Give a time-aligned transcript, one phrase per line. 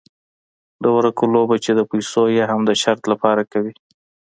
[0.83, 3.73] د ورقو لوبه چې د پیسو یا هم د شرط لپاره کوي.